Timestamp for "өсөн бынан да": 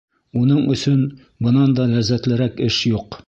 0.75-1.87